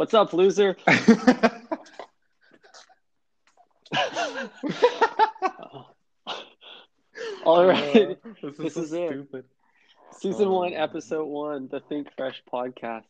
[0.00, 0.78] What's up, loser?
[7.44, 7.94] All right.
[7.94, 9.44] Uh, this is, This so is it.
[10.12, 10.52] Season Oh.
[10.52, 13.04] one, episode one, the Think Fresh podcast.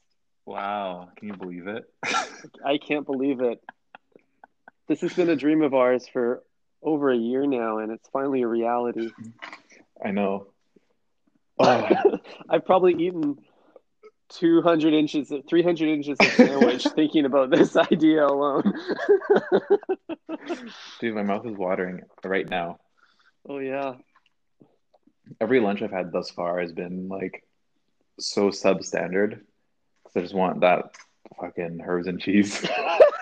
[0.46, 1.84] Wow, can you believe it?
[2.66, 3.62] I can't believe it.
[4.88, 6.42] This has been a dream of ours for
[6.82, 9.10] over a year now, and it's finally a reality.
[10.04, 10.48] I know.
[11.62, 13.36] Oh, I've probably eaten
[14.30, 18.62] 200 inches, 300 inches of sandwich thinking about this idea alone.
[21.00, 22.78] dude, my mouth is watering right now.
[23.48, 23.94] oh, yeah.
[25.40, 27.44] Every lunch I've had thus far has been like
[28.18, 29.40] so substandard.
[30.04, 30.96] 'Cause I just want that
[31.40, 32.66] fucking herbs and cheese.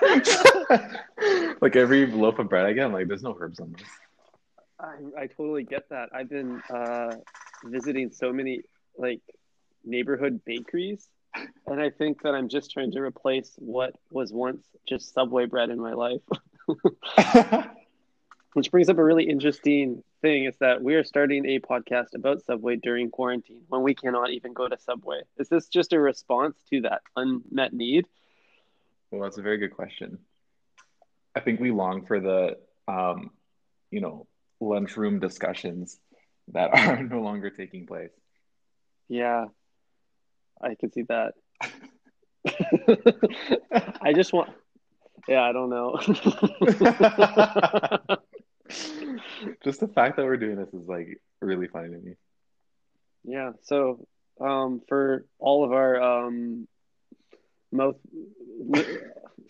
[1.61, 3.87] like every loaf of bread I get, I'm like, there's no herbs on this.
[4.81, 6.09] I, I totally get that.
[6.15, 7.17] I've been uh,
[7.65, 8.63] visiting so many
[8.97, 9.21] like
[9.89, 11.09] neighborhood bakeries,
[11.67, 15.71] and I think that I'm just trying to replace what was once just Subway bread
[15.71, 16.23] in my life.
[18.55, 22.45] Which brings up a really interesting thing is that we are starting a podcast about
[22.45, 25.21] Subway during quarantine when we cannot even go to Subway.
[25.39, 28.07] Is this just a response to that unmet need?
[29.11, 30.19] Well, that's a very good question.
[31.35, 32.57] I think we long for the,
[32.89, 33.31] um,
[33.91, 34.27] you know,
[34.61, 35.99] lunchroom discussions
[36.53, 38.11] that are no longer taking place.
[39.09, 39.47] Yeah,
[40.61, 41.35] I can see that.
[44.01, 44.51] I just want,
[45.27, 45.97] yeah, I don't know.
[49.65, 52.15] Just the fact that we're doing this is like really funny to me.
[53.25, 54.07] yeah, so
[54.41, 56.69] um, for all of our um,
[57.73, 57.97] mouth,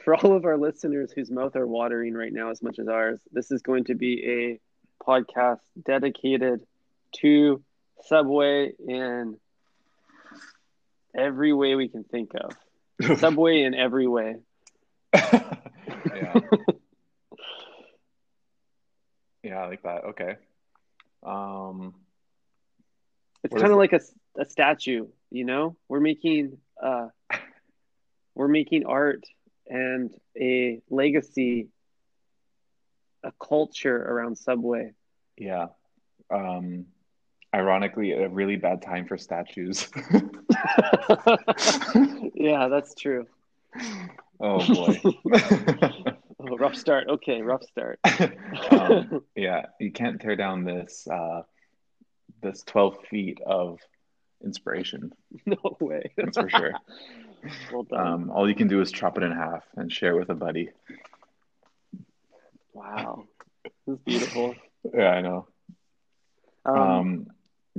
[0.04, 3.20] for all of our listeners whose mouth are watering right now as much as ours,
[3.32, 4.60] this is going to be a
[5.04, 6.60] podcast dedicated
[7.16, 7.62] to
[8.02, 9.38] Subway in
[11.18, 12.56] every way we can think of.
[13.18, 14.36] Subway in every way.
[15.14, 16.34] yeah.
[19.42, 20.04] Yeah, I like that.
[20.04, 20.36] Okay.
[21.22, 21.94] Um,
[23.44, 24.00] It's kind of like a,
[24.36, 25.76] a statue, you know.
[25.88, 27.08] We're making uh,
[28.34, 29.24] we're making art
[29.68, 31.68] and a legacy,
[33.22, 34.92] a culture around Subway.
[35.36, 35.68] yeah.
[36.30, 36.86] Um,
[37.54, 39.88] ironically, a really bad time for statues.
[42.34, 43.26] yeah, that's true.
[44.40, 45.00] Oh boy.
[46.40, 47.08] Oh, rough start.
[47.08, 47.98] Okay, rough start.
[48.70, 51.42] um, yeah, you can't tear down this uh,
[52.42, 53.80] this 12 feet of
[54.44, 55.12] inspiration.
[55.46, 56.12] no way.
[56.16, 56.72] That's for sure.
[57.72, 58.06] well done.
[58.06, 60.34] Um, all you can do is chop it in half and share it with a
[60.34, 60.70] buddy.
[62.72, 63.24] wow,
[63.86, 64.54] this is beautiful.
[64.94, 65.48] Yeah, I know.
[66.64, 67.26] Um, Um,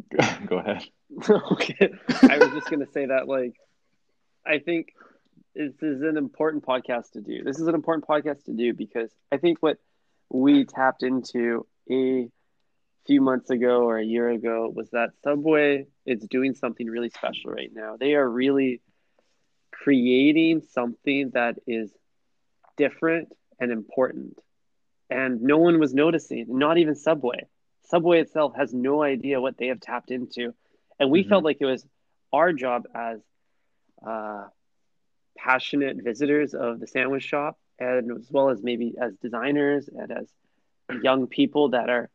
[0.48, 0.84] go ahead.
[1.30, 1.92] okay,
[2.24, 3.54] I was just gonna say that like,
[4.46, 4.94] I think
[5.56, 7.44] this is an important podcast to do.
[7.44, 9.78] This is an important podcast to do because I think what
[10.30, 12.30] we tapped into a
[13.08, 17.52] few months ago or a year ago was that Subway is doing something really special
[17.52, 17.98] right now.
[18.00, 18.82] They are really
[19.72, 21.92] creating something that is
[22.78, 24.40] different and important.
[25.10, 27.48] And no one was noticing, not even Subway.
[27.90, 30.54] Subway itself has no idea what they have tapped into.
[31.00, 31.30] And we Mhm.
[31.30, 31.88] felt like it was
[32.32, 33.22] our job as
[34.06, 34.48] uh,
[35.38, 40.32] passionate visitors of the sandwich shop, and as well as maybe as designers and as
[41.02, 42.10] young people that are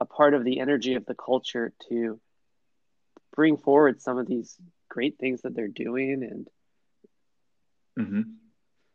[0.00, 2.20] a part of the energy of the culture to
[3.34, 4.58] bring forward some of these
[4.88, 6.48] great things that they're doing and
[7.96, 8.22] hmm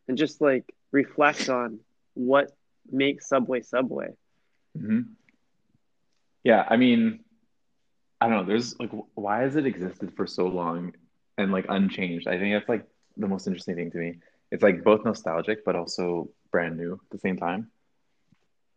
[0.08, 1.80] and just like reflect on
[2.14, 2.52] what
[2.92, 4.16] makes Subway Subway.
[4.78, 5.02] hmm
[6.44, 7.20] Yeah, I mean,
[8.20, 8.46] I don't know.
[8.46, 10.94] There's like, why has it existed for so long
[11.38, 12.28] and like unchanged?
[12.28, 12.86] I think that's like
[13.18, 14.16] the most interesting thing to me.
[14.52, 17.72] It's like both nostalgic but also brand new at the same time.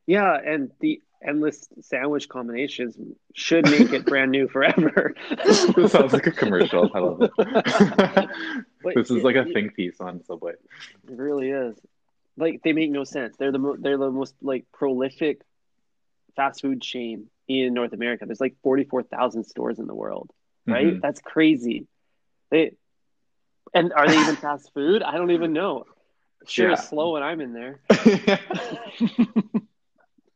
[0.06, 2.96] Yeah, and the endless sandwich combinations
[3.34, 5.14] should make it brand new forever.
[5.44, 6.90] this sounds like a commercial.
[6.94, 7.30] I love it.
[8.94, 10.52] This is it- like a it- think piece on Subway.
[11.08, 11.76] It really is.
[12.36, 13.36] Like they make no sense.
[13.36, 15.40] They're the mo- they're the most like prolific
[16.36, 18.24] fast food chain in North America.
[18.26, 20.30] There's like 44,000 stores in the world,
[20.66, 20.94] right?
[20.94, 21.00] Mhm.
[21.00, 21.86] That's crazy.
[22.50, 22.76] They
[23.74, 25.02] and are they even fast food?
[25.02, 25.84] I don't even know.
[26.46, 26.74] Sure, Yeah.
[26.74, 27.80] it's slow when I'm in there.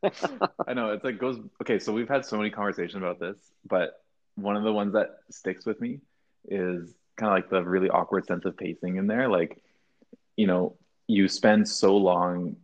[0.67, 1.79] I know it's like goes okay.
[1.79, 4.03] So we've had so many conversations about this, but
[4.37, 6.01] one of the ones that sticks with me
[6.49, 9.29] is kind of like the really awkward sense of pacing in there.
[9.29, 9.63] Like,
[10.37, 12.56] you know, you spend so long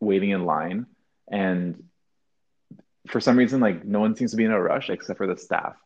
[0.00, 0.86] waiting in line,
[1.30, 1.84] and
[3.08, 5.36] for some reason, like no one seems to be in a rush except for the
[5.36, 5.76] staff.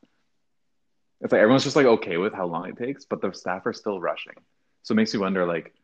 [1.21, 3.73] It's like everyone's just like okay with how long it takes, but the staff are
[3.73, 4.35] still rushing.
[4.83, 5.75] So it makes you wonder, like,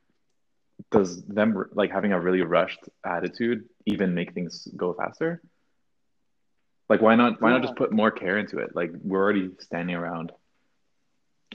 [0.91, 5.43] does them like having a really rushed attitude even make things go faster?
[6.89, 8.75] Like why not why not just put more care into it?
[8.75, 10.33] Like we're already standing around.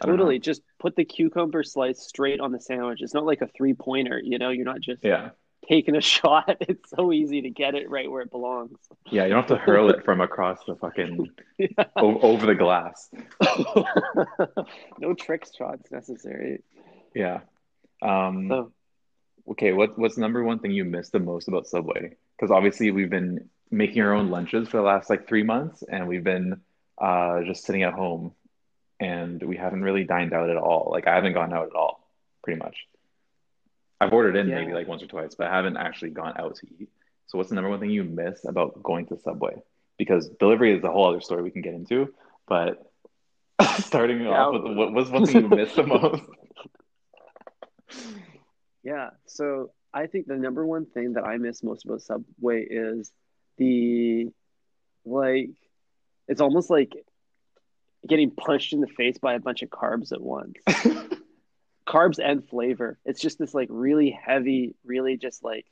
[0.04, 0.12] Know.
[0.12, 0.40] Totally.
[0.40, 3.02] Just put the cucumber slice straight on the sandwich.
[3.02, 5.30] It's not like a three pointer, you know, you're not just Yeah.
[5.68, 6.58] Taking a shot.
[6.62, 8.78] It's so easy to get it right where it belongs.
[9.10, 11.68] Yeah, you don't have to hurl it from across the fucking Yeah.
[11.98, 13.10] o- over the glass.
[15.00, 16.62] no trick shots necessary.
[17.14, 17.42] Yeah.
[18.02, 18.72] Um So
[19.50, 22.16] okay, what what's the number one thing you miss the most about Subway?
[22.38, 26.08] Because obviously we've been making our own lunches for the last like three months, and
[26.08, 26.62] we've been
[27.00, 28.34] uh, just sitting at home,
[29.00, 30.90] and we haven't really dined out at all.
[30.92, 32.06] Like I haven't gone out at all,
[32.44, 32.76] pretty much.
[34.02, 34.56] I've ordered in Yeah.
[34.60, 36.90] maybe like once or twice, but I haven't actually gone out to eat.
[37.28, 39.62] So what's the number one thing you miss about going to Subway?
[39.98, 42.14] Because delivery is a whole other story we can get into,
[42.48, 42.92] but
[43.80, 44.30] starting Yeah.
[44.30, 46.24] off with what was one thing you miss the most?
[48.84, 49.12] Yeah.
[49.28, 53.12] So I think the number one thing that I miss most about Subway is
[53.58, 54.30] the
[55.06, 55.50] like
[56.28, 56.94] it's almost like
[58.08, 60.56] getting punched in the face by a bunch of carbs at once.
[61.92, 63.00] carbs and flavor.
[63.06, 65.66] It's just this like really heavy, really just like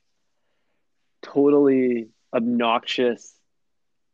[1.22, 3.34] totally obnoxious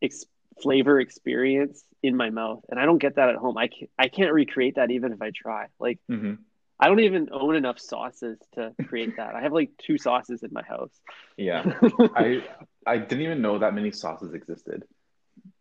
[0.02, 0.26] ex-
[0.62, 2.64] flavor experience in my mouth.
[2.70, 3.58] And I don't get that at home.
[3.58, 5.68] I can't, I can't recreate that even if I try.
[5.80, 6.34] Like hmm
[6.80, 9.36] I don't even own enough sauces to create that.
[9.36, 10.92] I have like two sauces in my house.
[11.38, 11.66] Yeah.
[12.16, 12.44] I
[12.86, 14.84] I didn't even know that many sauces existed.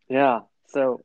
[0.08, 0.40] yeah.
[0.68, 1.04] So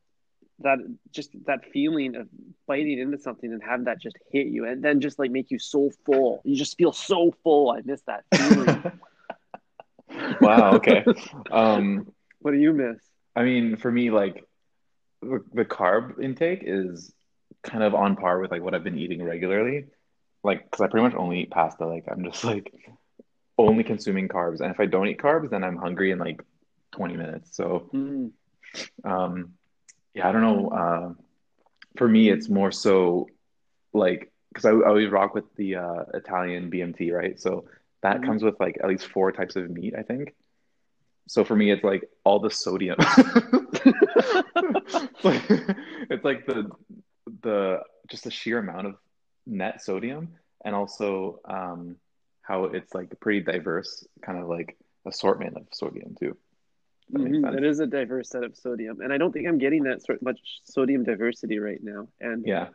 [0.62, 0.80] that
[1.12, 2.28] just that feeling of
[2.68, 5.60] biting into something and have that just hit you and then just like make you
[5.60, 6.42] so full.
[6.44, 7.72] You just feel so full.
[7.72, 8.84] I miss that feeling.
[10.42, 10.76] wow.
[10.76, 11.06] Okay.
[11.52, 12.08] Um,
[12.40, 12.98] what do you miss?
[13.36, 14.44] I mean, for me, like
[15.22, 17.14] the, the carb intake is
[17.64, 19.86] kind of on par with like what I've been eating regularly.
[20.44, 21.86] Like, because I pretty much only eat pasta.
[21.86, 22.74] Like, I'm just like
[23.58, 26.42] only consuming carbs, and if I don't eat carbs, then I'm hungry in like
[26.94, 27.56] 20 minutes.
[27.56, 28.32] So, Mm,
[29.04, 29.54] um,
[30.14, 30.70] yeah, I don't know.
[30.70, 31.14] Uh,
[31.98, 33.28] for me, it's more so
[33.94, 37.40] like because I, I always rock with the uh, Italian BMT, right?
[37.40, 37.66] So
[38.02, 38.26] that Mhm.
[38.26, 40.34] comes with like at least four types of meat, I think.
[41.28, 42.96] So for me, it's like all the sodium.
[43.00, 45.44] it's, like,
[46.10, 46.70] it's like the
[47.42, 48.96] the just the sheer amount of
[49.46, 50.30] net sodium,
[50.66, 51.98] and also um,
[52.42, 56.36] how it's like a pretty diverse kind of like assortment of sodium too.
[57.12, 57.58] Mhm.
[57.58, 60.22] It is a diverse set of sodium, and I don't think I'm getting that sort
[60.22, 62.08] much sodium diversity right now.
[62.22, 62.70] And Yeah,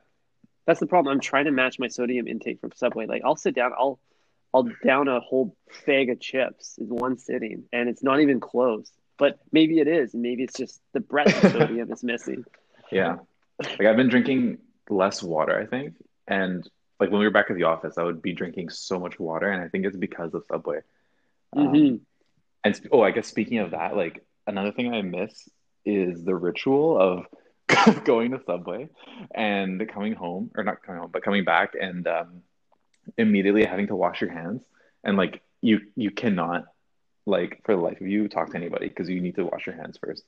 [0.66, 1.12] that's the problem.
[1.12, 3.06] I'm trying to match my sodium intake from Subway.
[3.06, 4.00] Like I'll sit down, I'll
[4.52, 8.90] I'll down a whole bag of chips in one sitting, and it's not even close.
[9.16, 12.44] But maybe it is, maybe it's just the breadth of sodium is missing.
[12.90, 13.19] yeah.
[13.60, 14.58] Like I've been drinking
[14.90, 15.94] less water, I think,
[16.26, 19.19] and like when we were back at the office, I would be drinking so much
[19.20, 20.81] water, and I think it's because of Subway.
[21.52, 22.00] Um, Mhm.
[22.64, 25.49] And sp- oh, I guess speaking of that, like another thing I miss
[25.84, 27.26] is the ritual of
[28.05, 28.88] going to Subway
[29.34, 32.43] and coming home, or not coming home, but coming back and um,
[33.19, 34.62] immediately having to wash your hands.
[35.02, 36.64] And like you, you cannot,
[37.26, 39.76] like for the life of you, talk to anybody because you need to wash your
[39.76, 40.25] hands first.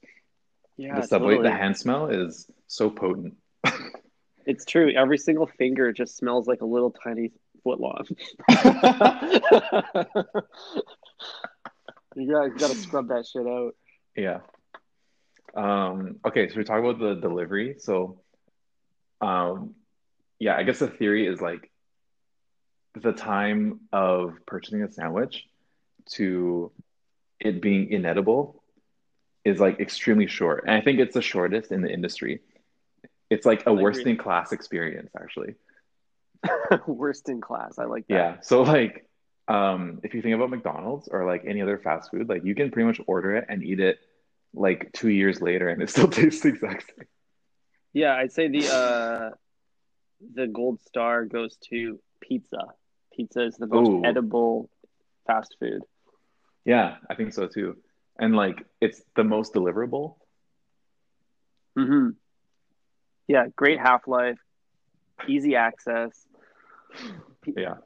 [0.76, 1.50] Yeah, the Subway, totally.
[1.50, 3.34] the hand smell is so potent.
[4.46, 4.92] It's true.
[4.92, 7.32] Every single finger just smells like a little tiny
[7.64, 8.06] foot long.
[12.16, 13.74] you gotta, you gotta scrub that shit out.
[14.16, 14.40] Yeah.
[15.54, 17.76] Um, okay, so we talk about the delivery.
[17.78, 18.20] So,
[19.20, 19.74] um,
[20.38, 21.70] yeah, I guess the theory is like
[22.94, 25.44] the time of purchasing a sandwich
[26.12, 26.72] to
[27.40, 28.62] it being inedible
[29.44, 30.64] is like extremely short.
[30.66, 32.40] And I think it's the shortest in the industry.
[33.30, 34.12] It's like a worst Agreed.
[34.12, 35.54] in class experience, actually.
[36.86, 37.78] Worst in class.
[37.78, 38.14] I like that.
[38.14, 38.40] Yeah.
[38.40, 39.05] So like
[39.48, 42.70] um if you think about McDonald's or like any other fast food, like you can
[42.70, 43.98] pretty much order it and eat it
[44.54, 47.06] like two years later and it still tastes the exact same.
[47.92, 49.30] Yeah, I'd say the uh
[50.34, 52.58] the gold star goes to pizza.
[53.12, 54.04] Pizza is the most Ooh.
[54.04, 54.68] edible
[55.26, 55.82] fast food.
[56.64, 57.76] Yeah, I think so too.
[58.18, 60.16] And like it's the most deliverable.
[61.78, 62.10] Mm-hmm.
[63.28, 64.38] Yeah, great half life,
[65.28, 66.10] easy access.
[67.44, 67.76] Yeah.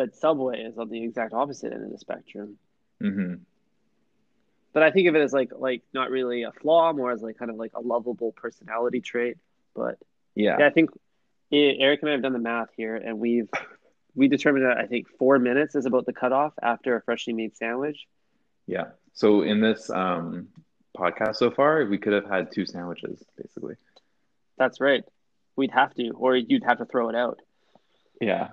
[0.00, 2.56] But Subway is on the exact opposite end of the spectrum.
[3.02, 3.34] hmm
[4.72, 7.36] But I think of it as like like not really a flaw, more as like
[7.36, 9.36] kind of like a lovable personality trait.
[9.74, 9.98] But
[10.34, 10.56] Yeah.
[10.58, 10.88] yeah, I think
[11.52, 13.50] eh, Eric and I have done the math here, and we've
[14.14, 17.54] we determined that I think four minutes is about the cutoff after a freshly made
[17.54, 18.06] sandwich.
[18.66, 18.86] Yeah.
[19.12, 20.48] So in this um
[20.96, 23.74] podcast so far, we could have had two sandwiches basically.
[24.56, 25.04] That's right.
[25.56, 27.38] We'd have to, or you'd have to throw it out.
[28.18, 28.52] Yeah.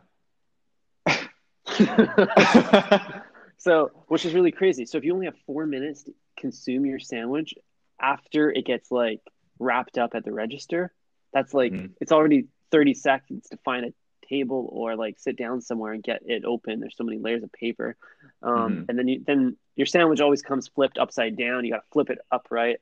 [3.57, 4.86] so, which is really crazy.
[4.86, 7.53] So, if you only have four minutes to consume your sandwich
[8.00, 9.22] after it gets like
[9.60, 10.93] wrapped up at the register,
[11.34, 11.91] that's like Mhm.
[12.00, 13.93] it's already 30 seconds to find a
[14.27, 16.79] table or like sit down somewhere and get it open.
[16.79, 17.96] There's so many layers of paper.
[18.41, 18.89] Um, Mhm.
[18.89, 21.63] And then you, then your sandwich always comes flipped upside down.
[21.63, 22.81] You got to flip it upright.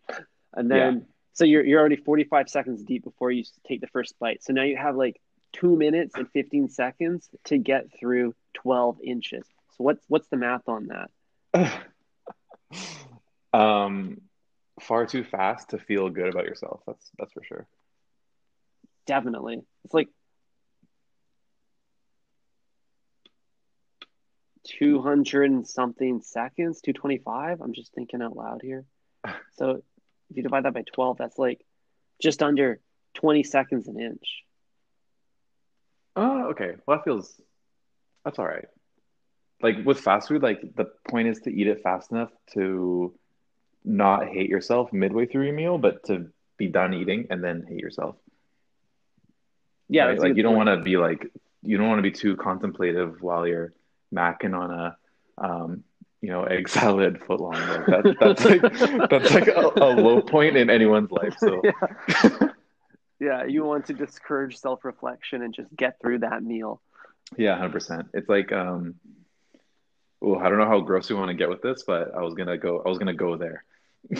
[0.54, 4.44] And then, so you're, you're already 45 seconds deep before you take the first bite.
[4.44, 5.22] So now you have like
[5.60, 9.46] two minutes and 15 seconds to get through 12 inches.
[9.78, 10.90] So what's, what's the math on
[11.54, 11.82] that?
[13.54, 14.22] um,
[14.82, 16.82] far too fast to feel good about yourself.
[16.86, 17.68] That's that's for sure.
[19.06, 19.62] Definitely.
[19.84, 20.10] It's like
[24.66, 27.62] 200 and something seconds, 225.
[27.62, 28.86] I'm just thinking out loud here.
[29.58, 29.82] So
[30.30, 31.62] if you divide that by 12, that's like
[32.22, 32.82] just under
[33.14, 34.44] 20 seconds an inch.
[36.16, 36.76] Oh, okay.
[36.86, 37.42] Well, that feels
[38.24, 38.66] that's all right.
[39.62, 43.14] Like with fast food, like the point is to eat it fast enough to
[43.84, 47.80] not hate yourself midway through your meal, but to be done eating and then hate
[47.80, 48.16] yourself.
[49.88, 50.20] Yeah, right?
[50.20, 51.32] like you don't want to be like
[51.62, 53.74] you don't want to be too contemplative while you're
[54.14, 54.98] macking on a
[55.38, 55.84] um
[56.22, 57.54] you know egg salad foot long.
[57.54, 58.62] Like that, that's like
[59.10, 61.36] that's like a, a low point in anyone's life.
[61.40, 61.62] So
[62.24, 62.50] yeah.
[63.26, 66.82] Yeah, you want to discourage self reflection and just get through that meal.
[67.38, 68.08] yeah, hundred percent.
[68.14, 68.96] It's like um.
[70.22, 72.34] Oh, I don't know how gross we want to get with this, but I was
[72.34, 72.82] gonna go.
[72.86, 73.64] I was gonna go there.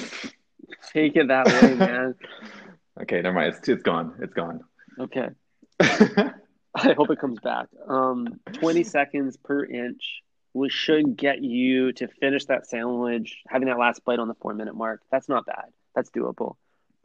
[0.94, 2.16] Take it that way, man.
[2.98, 3.54] Okay, never mind.
[3.54, 4.16] It's it's gone.
[4.22, 4.62] It's gone.
[4.98, 5.28] Okay.
[5.82, 7.68] I hope it comes back.
[7.90, 10.24] Um, 20 seconds per inch
[10.56, 14.54] we should get you to finish that sandwich, having that last bite on the four
[14.54, 15.02] minute mark.
[15.12, 15.66] That's not bad.
[15.94, 16.56] That's doable.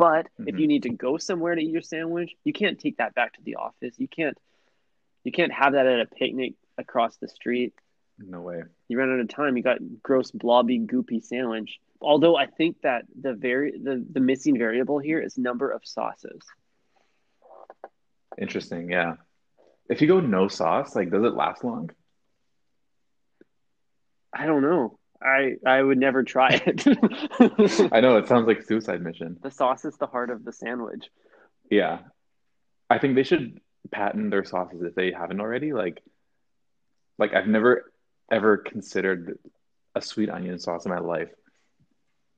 [0.00, 0.60] But if Mhm.
[0.60, 3.42] you need to go somewhere to eat your sandwich, you can't take that back to
[3.42, 3.98] the office.
[4.00, 4.36] You can't
[5.24, 7.74] you can't have that at a picnic across the street.
[8.18, 8.62] no way.
[8.88, 9.56] You run out of time.
[9.56, 11.80] You got gross, blobby, goopy sandwich.
[12.00, 16.40] Although I think that the very the, the missing variable here is number of sauces.
[18.38, 18.90] Interesting.
[18.90, 19.16] Yeah.
[19.90, 21.90] If you go no sauce, like, does it last long?
[24.32, 24.98] I don't know.
[25.22, 26.86] I I would never try it.
[27.92, 29.38] I know it sounds like a suicide mission.
[29.42, 31.10] the sauce is the heart of the sandwich.
[31.70, 31.98] Yeah.
[32.88, 33.60] I think they should
[33.90, 35.72] patent their sauces if they haven't already.
[35.72, 36.02] Like,
[37.18, 37.92] like I've never
[38.30, 39.38] ever considered
[39.94, 41.28] a sweet onion sauce in my life.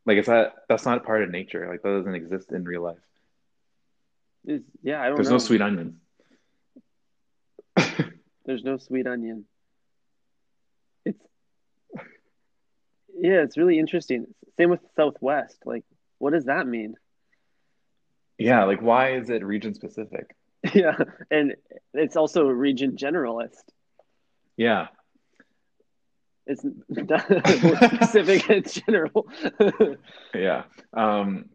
[0.04, 1.68] Like, it's not that's not part of nature.
[1.70, 2.98] Like, that doesn't exist in real life.
[4.44, 5.34] Is yeah, I don't There's know.
[5.34, 5.94] no sweet onions.
[8.44, 9.44] There's no sweet onion.
[13.18, 14.26] Yeah, it's really interesting.
[14.56, 15.58] Same with Southwest.
[15.64, 15.84] Like,
[16.18, 16.94] what does that mean?
[18.38, 20.34] Yeah, like why is it region specific?
[20.74, 20.96] Yeah,
[21.28, 21.56] and
[21.92, 23.64] it's also region generalist.
[24.56, 24.86] Yeah.
[26.46, 28.48] It's specific.
[28.48, 29.26] It's general.
[30.34, 30.64] Yeah.
[30.92, 31.50] Um,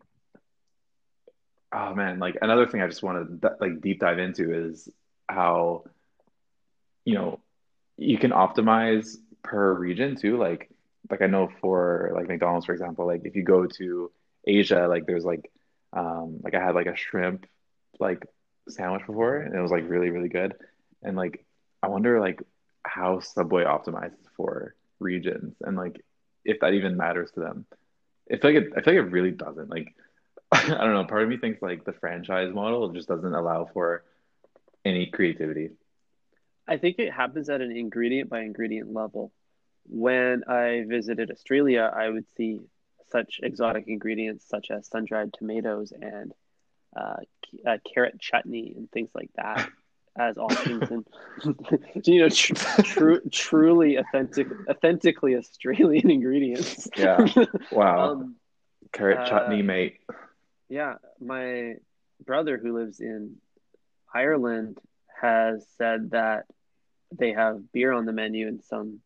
[1.74, 4.90] oh man, like another thing I just want to like deep dive into is
[5.30, 5.86] how,
[7.06, 7.40] you know,
[7.98, 10.38] you can optimize per region too.
[10.38, 10.70] Like,
[11.10, 14.12] like I know for like McDonald's, for example, like if you go to
[14.46, 15.52] Asia, like there's like,
[15.94, 17.46] um, like I had like a shrimp
[18.00, 18.26] like
[18.68, 20.54] sandwich before, and it was like really, really good.
[21.04, 21.46] And like,
[21.82, 22.42] I wonder like
[22.84, 26.02] how Subway optimizes for regions and like
[26.44, 27.66] if that even matters to them.
[28.32, 29.70] I feel like it, I feel like it really doesn't.
[29.70, 29.94] Like,
[30.52, 31.06] I don't know.
[31.06, 34.04] Part of me thinks like the franchise model just doesn't allow for
[34.86, 35.72] any creativity.
[36.68, 39.32] I think it happens at an ingredient by ingredient level.
[39.90, 42.62] When I visited Australia, I would see
[43.10, 46.34] such exotic ingredients such as sun dried tomatoes and
[46.96, 47.18] uh,
[47.66, 49.70] uh, carrot chutney and things like that
[50.18, 50.90] as options.
[50.92, 51.06] And
[52.06, 56.90] you know, tr- tru- truly authentic, authentically Australian ingredients.
[56.98, 57.26] Yeah.
[57.72, 58.12] Wow.
[58.12, 58.36] um,
[58.92, 60.00] Carrot uh, chutney, mate.
[60.70, 61.76] yeah, my
[62.26, 63.36] brother who lives in
[64.14, 64.80] Ireland
[65.22, 66.46] has said that
[67.18, 69.00] they have beer on the menu in some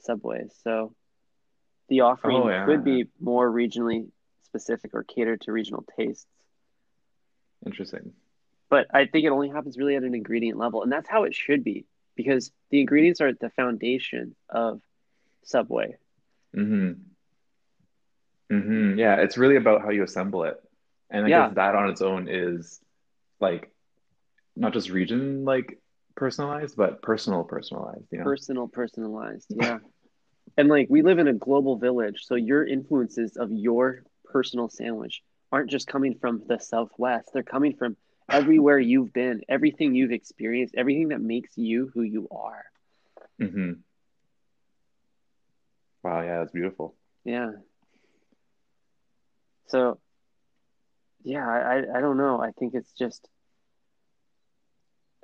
[0.00, 0.52] subways.
[0.62, 0.94] So
[1.88, 2.64] the offering Oh, yeah.
[2.64, 4.10] could be more regionally
[4.44, 6.26] specific or catered to regional tastes.
[7.64, 8.12] Interesting.
[8.70, 11.34] But I think it only happens really at an ingredient level, and that's how it
[11.34, 11.86] should be
[12.16, 14.80] because the ingredients are the foundation of
[15.44, 15.96] Subway.
[16.54, 16.92] hmm
[18.50, 20.56] hmm Yeah, it's really about how you assemble it.
[21.10, 21.46] And I Yeah.
[21.46, 22.80] guess that on its own is
[23.40, 23.70] like
[24.56, 25.78] not just region like
[26.18, 28.24] personalized, but personal personalized, you know?
[28.24, 29.78] personal personalized yeah
[30.56, 35.22] and like we live in a global village so your influences of your personal sandwich
[35.52, 37.96] aren't just coming from the southwest they're coming from
[38.30, 42.64] everywhere you've been everything you've experienced everything that makes you who you are
[43.40, 43.72] hmm
[46.02, 46.94] Wow, yeah, that's beautiful.
[47.24, 47.50] Yeah.
[49.66, 49.98] So,
[51.22, 52.40] yeah, I, I don't know.
[52.40, 53.28] I think it's just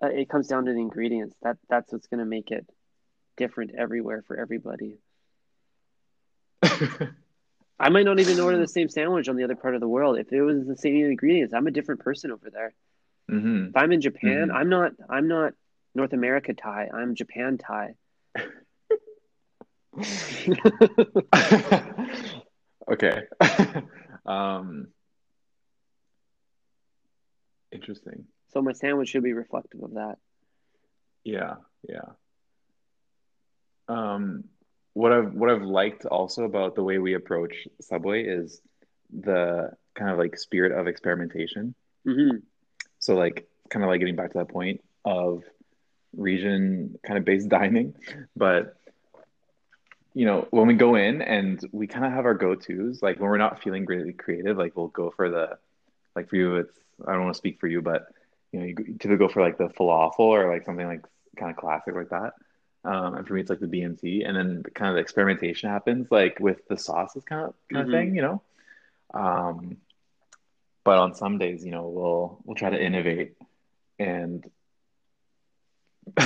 [0.02, 1.34] uh, it comes down to the ingredients.
[1.42, 2.66] That that's what's going to make it
[3.36, 4.98] different everywhere for everybody.
[7.78, 10.18] I might not even order the same sandwich on the other part of the world
[10.18, 11.52] if it was the same ingredients.
[11.54, 12.74] I'm a different person over there.
[13.28, 14.54] hmm If I'm in Japan, Mhm.
[14.54, 15.54] I'm not I'm not
[15.94, 16.90] North America Ty.
[16.92, 17.94] I'm Japan Ty.
[22.90, 23.22] okay.
[24.26, 24.88] um,
[27.72, 28.24] interesting.
[28.54, 30.16] So my sandwich should be reflective of that.
[31.24, 31.56] Yeah,
[31.88, 32.12] yeah.
[33.88, 34.44] Um,
[34.94, 38.60] what I've what I've liked also about the way we approach Subway is
[39.12, 41.74] the kind of like spirit of experimentation.
[42.04, 42.36] hmm
[43.00, 45.42] So like kind of like getting back to that point of
[46.16, 47.94] region kind of based dining,
[48.36, 48.76] but
[50.16, 53.28] you know, when we go in and we kind of have our go-tos, like when
[53.28, 55.58] we're not feeling really creative, like we'll go for the
[56.14, 58.06] like for you, it's I don't want to speak for you, but
[58.54, 61.04] you know, you typically go for like the falafel or like something like
[61.36, 62.34] kind of classic like that.
[62.84, 66.10] Um, and for me, it's like the BMT, and then kind of the experimentation happens
[66.10, 67.88] like with the sauces kind of kind Mhm.
[67.88, 68.42] of thing, you know.
[69.14, 69.78] Um,
[70.84, 73.36] but on some days, you know, we'll we'll try to innovate
[73.98, 74.50] and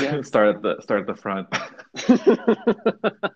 [0.00, 0.20] Yeah.
[0.22, 1.48] start at the start at the front.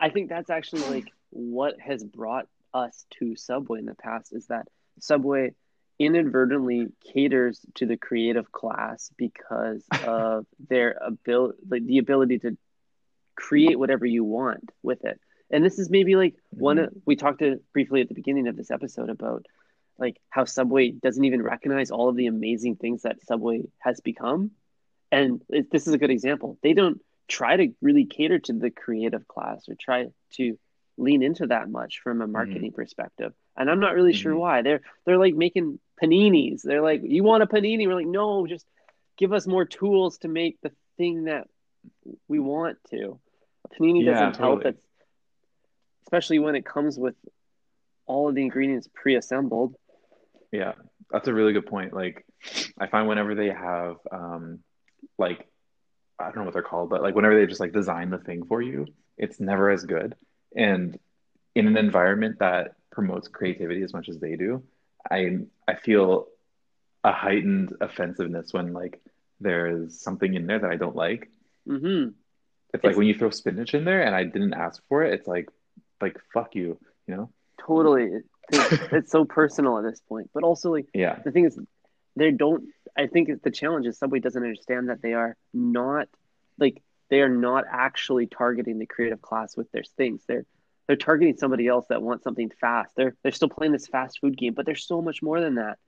[0.00, 4.46] I think that's actually like what has brought us to Subway in the past is
[4.48, 4.68] that
[5.00, 5.54] Subway
[6.00, 12.56] inadvertently caters to the creative class because of their ability, like the ability to
[13.36, 15.20] create whatever you want with it.
[15.50, 18.56] And this is maybe like one of, we talked to briefly at the beginning of
[18.56, 19.46] this episode about
[19.98, 24.52] like how Subway doesn't even recognize all of the amazing things that Subway has become.
[25.12, 26.56] And it, this is a good example.
[26.62, 30.58] They don't try to really cater to the creative class or try to
[30.96, 33.32] lean into that much from a marketing perspective.
[33.56, 34.38] And I'm not really sure Mhm.
[34.38, 34.62] why.
[34.62, 36.62] They're they're like making paninis.
[36.62, 37.86] They're like, you want a panini?
[37.86, 38.66] We're like, no, just
[39.16, 41.48] give us more tools to make the thing that
[42.28, 43.18] we want to.
[43.64, 44.74] A panini Yeah, doesn't help totally.
[44.74, 44.82] it,
[46.04, 47.14] especially when it comes with
[48.06, 49.74] all of the ingredients pre-assembled.
[50.52, 50.72] Yeah,
[51.10, 51.92] that's a really good point.
[51.92, 52.24] Like,
[52.78, 54.60] I find whenever they have, um,
[55.18, 55.46] like,
[56.18, 58.44] I don't know what they're called, but like whenever they just like design the thing
[58.46, 58.86] for you,
[59.16, 60.14] it's never as good.
[60.54, 60.98] And
[61.54, 64.62] in an environment that promotes creativity as much as they do,
[65.10, 66.26] I I feel
[67.04, 69.00] a heightened offensiveness when like
[69.40, 71.30] there's something in there that I don't like.
[71.66, 72.08] hmm
[72.74, 75.26] It's like when you throw spinach in there and I didn't ask for it, it's
[75.26, 75.48] like
[76.00, 77.30] like fuck you, you know?
[77.66, 78.10] Totally.
[78.50, 80.30] It's, it's so personal at this point.
[80.34, 81.18] But also, like, Yeah.
[81.24, 81.58] the thing is,
[82.16, 82.64] they don't,
[82.96, 86.08] I think the challenge is Subway doesn't understand that they are not,
[86.58, 90.24] like, they are not actually targeting the creative class with their things.
[90.26, 90.46] They're,
[90.90, 92.90] they're targeting somebody else that wants something fast.
[92.96, 95.78] They're, they're still playing this fast food game, but there's so much more than that.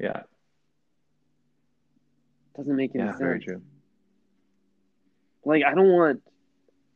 [0.00, 0.22] Yeah.
[2.56, 3.20] doesn't make any Yeah, sense.
[3.20, 3.60] very true.
[5.44, 6.22] Like, I don't want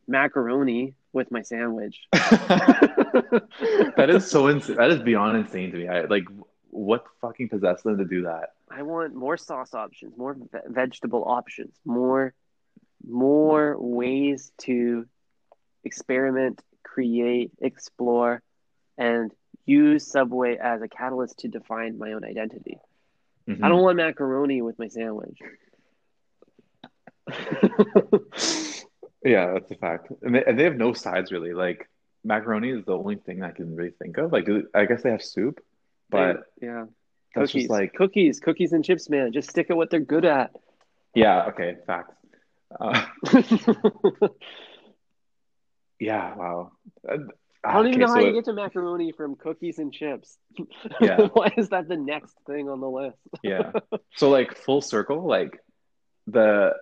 [0.07, 2.01] macaroni with my sandwich.
[2.13, 4.77] that is so insane.
[4.77, 5.87] That is beyond insane to me.
[5.87, 6.25] I like
[6.71, 8.53] what fucking possessed them to do that.
[8.71, 12.33] I want more sauce options, more ve- vegetable options, more
[13.07, 15.05] more ways to
[15.85, 16.63] experiment,
[16.99, 18.43] create, explore,
[18.97, 19.31] and
[19.65, 22.79] use Subway as a catalyst to define my own identity.
[23.49, 23.63] Mhm.
[23.63, 25.39] I don't want macaroni with my sandwich.
[29.25, 30.13] Yeah, that's a fact.
[30.23, 31.53] And they, and they have no sides really.
[31.53, 31.89] Like
[32.25, 34.33] macaroni is the only thing I can really think of.
[34.33, 35.59] Like do- I guess they have soup,
[36.09, 36.85] but yeah,
[37.35, 39.33] that's cookies, just like cookies, cookies and chips, man.
[39.33, 40.53] Just stick at what they're good at.
[41.15, 42.15] yeah, okay, facts.
[42.81, 43.07] Uh,
[46.01, 46.73] yeah, wow.
[47.09, 47.19] Uh,
[47.65, 50.39] I don't even know how so you get to macaroni from cookies and chips.
[51.01, 51.29] Yeah.
[51.33, 53.19] Why is that the next thing on the list?
[53.43, 53.73] yeah.
[54.17, 55.59] So like full circle, like
[56.27, 56.73] the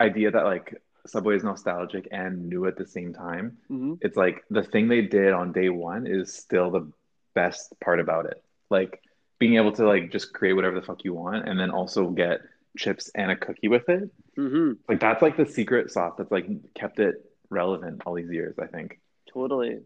[0.00, 0.74] idea that like
[1.06, 3.58] Subway is nostalgic and new at the same time.
[3.68, 6.90] hmm It's like the thing they did on day one is still the
[7.34, 8.42] best part about it.
[8.70, 9.00] Like
[9.38, 12.40] being able to like just create whatever the fuck you want and then also get
[12.78, 14.10] chips and a cookie with it.
[14.36, 18.56] hmm Like that's like the secret sauce that's like kept it relevant all these years,
[18.58, 19.00] I think.
[19.32, 19.80] Totally.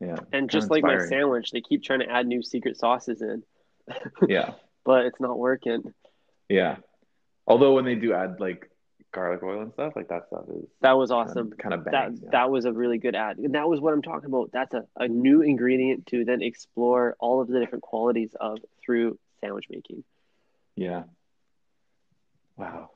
[0.00, 0.16] Yeah.
[0.32, 3.42] And just like my sandwich, they keep trying to add new secret sauces in,
[4.28, 4.54] Yeah.
[4.84, 5.94] but it's not working.
[6.48, 6.76] Yeah.
[7.46, 8.68] Although when they do add like
[9.12, 11.52] garlic oil and stuff, like that stuff is That was awesome.
[11.52, 12.20] kind of That bangs.
[12.22, 12.30] yeah.
[12.32, 13.38] that was a really good ad.
[13.38, 14.50] And that was what I'm talking about.
[14.52, 19.18] That's a, a new ingredient to then explore all of the different qualities of through
[19.40, 20.02] sandwich making.
[20.76, 21.04] Yeah.
[22.56, 22.90] Wow.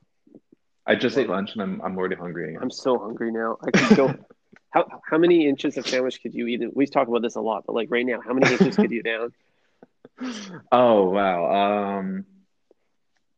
[0.86, 2.56] I just ate lunch and I'm I'm already hungry.
[2.60, 3.58] I'm so hungry now.
[3.62, 4.14] I could go
[4.70, 6.62] How how many inches of sandwich could you eat?
[6.74, 9.02] We talk about this a lot, but like right now, how many inches could you
[9.02, 9.32] down?
[10.72, 11.98] Oh wow.
[11.98, 12.24] Um,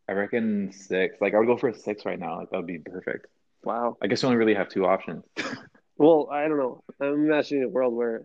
[0.09, 1.17] I reckon six.
[1.21, 2.39] Like I would go for a six right now.
[2.39, 3.27] Like that would be perfect.
[3.63, 3.97] Wow.
[4.03, 5.25] I guess you only really have two options.
[5.97, 6.83] Well, I don't know.
[7.01, 8.25] I'm imagining a world where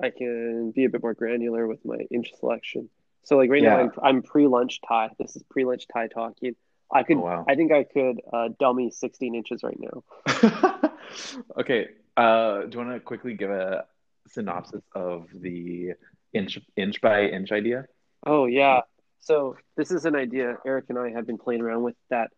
[0.00, 2.88] I can be a bit more granular with my inch selection.
[3.24, 5.10] So like right now, I'm, I'm pre-lunch Ty.
[5.18, 6.54] This is pre-lunch Ty talking.
[6.92, 7.44] I could, Oh, wow.
[7.48, 10.90] I think I could uh, dummy 16 inches right now.
[11.58, 11.88] Okay.
[12.16, 13.84] Uh, do you want to quickly give a
[14.28, 15.92] synopsis of the
[16.32, 17.86] inch inch by inch idea?
[18.24, 18.82] Oh yeah.
[19.20, 22.30] So this is an idea Eric and I have been playing around with that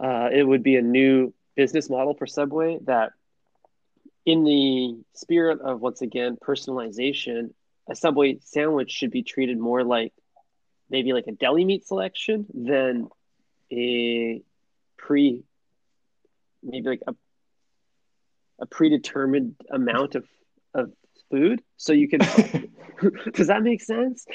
[0.00, 3.12] uh, it would be a new business model for Subway that
[4.26, 7.50] in the spirit of once again personalization,
[7.88, 10.12] a Subway sandwich should be treated more like
[10.90, 13.08] maybe like a deli meat selection than
[13.74, 14.42] a
[14.96, 15.42] pre
[16.62, 17.14] maybe like a
[18.60, 20.24] a predetermined amount of
[20.74, 20.92] of
[21.30, 21.62] food.
[21.76, 22.20] So you can
[23.34, 24.26] does that make sense?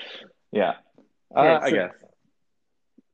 [0.51, 0.73] Yeah.
[1.35, 1.91] Uh, I so- guess.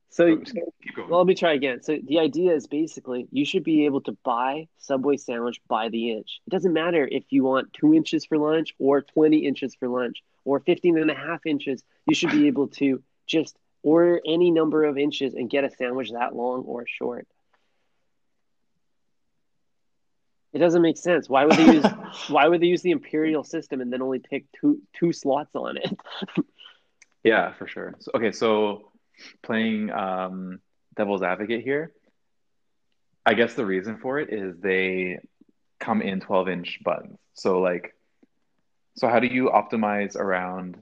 [0.08, 1.10] So keep going.
[1.10, 1.82] well, let me try again.
[1.82, 6.12] So the idea is basically you should be able to buy Subway sandwich by the
[6.12, 6.40] inch.
[6.46, 10.22] It doesn't matter if you want two inches for lunch or 20 inches for lunch
[10.46, 11.82] or 15 and a half inches.
[12.06, 16.12] You should be able to just order any number of inches and get a sandwich
[16.12, 17.26] that long or short.
[20.52, 21.28] It doesn't make sense.
[21.28, 21.84] Why would they use
[22.28, 25.76] why would they use the imperial system and then only pick two two slots on
[25.76, 25.96] it?
[27.26, 27.96] Yeah, for sure.
[27.98, 28.92] So, okay, so
[29.42, 30.60] playing um,
[30.94, 31.90] devil's advocate here,
[33.26, 35.18] I guess the reason for it is they
[35.80, 37.18] come in 12 inch buttons.
[37.34, 37.96] So, like,
[38.94, 40.76] so how do you optimize around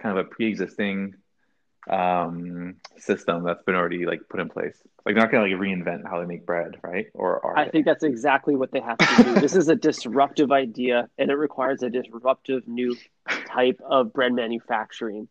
[0.00, 1.16] kind of a pre-existing
[1.90, 4.76] um, system that's been already like put in place?
[5.04, 7.06] Like, they're not gonna like reinvent how they make bread, right?
[7.14, 7.70] Or are I they?
[7.70, 9.40] think that's exactly what they have to do.
[9.40, 12.96] this is a disruptive idea, and it requires a disruptive new
[13.46, 15.28] type of bread manufacturing.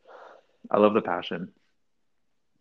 [0.72, 1.50] I love the passion.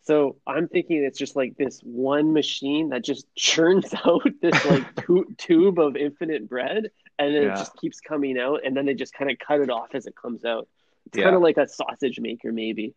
[0.04, 4.84] So I'm thinking it's just like this one machine that just churns out this like
[5.06, 7.54] tu- tube of infinite bread, and then Yeah.
[7.54, 10.06] it just keeps coming out, and then they just kind of cut it off as
[10.06, 10.68] it comes out.
[11.06, 11.24] It's Yeah.
[11.24, 12.94] kind of like a sausage maker, maybe.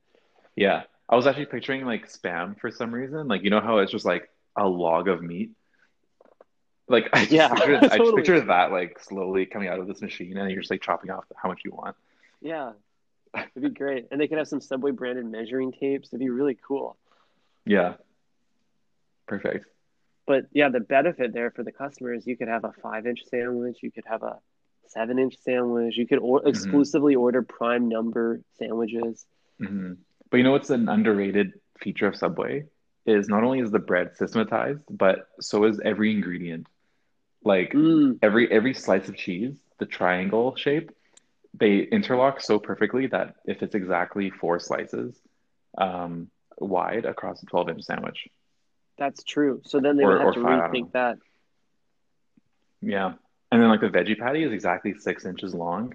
[0.60, 0.84] Yeah.
[1.08, 3.28] I was actually picturing like spam for some reason.
[3.28, 5.52] Like, you know how it's just like a log of meat?
[6.88, 8.16] Like, I just, Yeah, pictured, I just totally.
[8.18, 11.24] picture that like slowly coming out of this machine and you're just like chopping off
[11.36, 11.96] how much you want.
[12.42, 12.72] Yeah,
[13.36, 16.10] it'd be great, and they could have some Subway branded measuring tapes.
[16.10, 16.96] It'd be really cool.
[17.66, 17.96] Yeah.
[19.28, 19.66] Perfect.
[20.26, 23.22] But yeah, the benefit there for the customer is you could have a five inch
[23.26, 24.38] sandwich, you could have a
[24.88, 29.26] seven inch sandwich, you could or- exclusively order prime number sandwiches.
[29.60, 29.94] hmm
[30.32, 32.66] But you know what's an underrated feature of Subway
[33.06, 36.68] is not only is the bread systematized, but so is every ingredient.
[37.44, 40.92] Like Mm, every every slice of cheese, the triangle shape,
[41.54, 45.20] they interlock so perfectly that if it's exactly four slices
[45.78, 48.28] um, wide across a 12 inch sandwich.
[48.98, 49.62] that's true.
[49.66, 51.18] So then they Or- would have to five, rethink that.
[52.82, 53.14] Yeah.
[53.52, 55.94] And then like the veggie patty is exactly six inches long.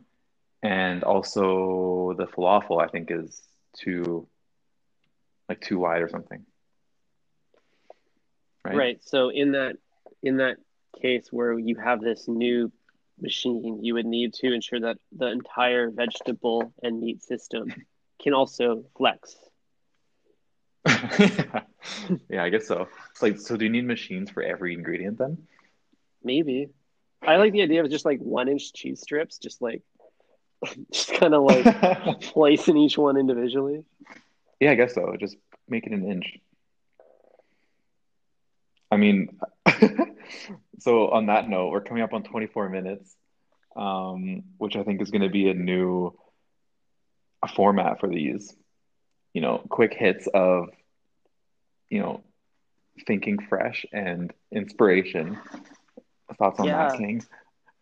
[0.62, 3.42] And also the falafel, I think, is
[3.74, 4.26] two
[5.48, 6.44] like too wide or something.
[8.64, 8.76] Right?
[8.76, 9.04] Right.
[9.04, 9.76] So in that
[10.22, 10.56] in that
[11.00, 12.72] case where you have this new
[13.20, 17.72] machine, you would need to ensure that the entire vegetable and meat system
[18.22, 19.36] can also flex.
[22.28, 22.88] Yeah, I guess so.
[23.10, 25.38] It's like, so do you need machines for every ingredient then?
[26.22, 26.68] Maybe.
[27.22, 29.82] I like the idea of just like one inch cheese strips, just like
[30.92, 33.84] just kind of like placing each one individually.
[34.60, 35.16] Yeah, I guess so.
[35.18, 35.36] Just
[35.68, 36.38] make it an inch.
[38.90, 39.38] I mean,
[40.78, 43.14] so on that note, we're coming up on 24 minutes,
[43.76, 46.16] um, which I think is going to be a new
[47.42, 48.54] a format for these.
[49.32, 50.68] You know, quick hits of,
[51.88, 52.22] you know,
[53.06, 55.38] thinking fresh and inspiration.
[56.38, 56.96] Thoughts on that, Yeah.
[56.96, 57.22] King?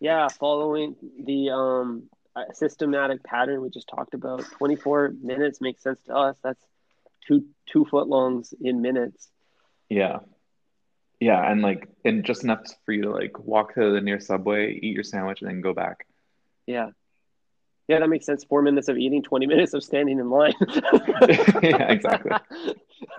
[0.01, 4.45] Yeah, following the um uh, systematic pattern we just talked about.
[4.59, 6.37] 24 minutes makes sense to us.
[6.43, 6.65] That's
[7.27, 9.29] two two foot longs in minutes.
[9.89, 10.21] Yeah.
[11.21, 14.73] Yeah, and like, and just enough for you to like walk to the near subway,
[14.73, 16.07] eat your sandwich, and then go back.
[16.67, 16.91] Yeah.
[17.87, 18.45] Yeah, that makes sense.
[18.45, 20.55] Four minutes of eating, 20 minutes of standing in line.
[21.63, 22.33] Yeah, exactly.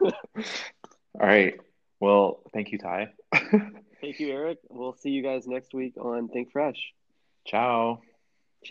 [0.02, 1.56] All right.
[1.99, 3.13] Well, thank you, Ty.
[4.02, 4.58] Thank you, Eric.
[4.69, 6.91] We'll see you guys next week on Think Fresh.
[7.47, 8.02] Ciao.